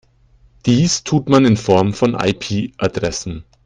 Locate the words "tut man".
1.03-1.45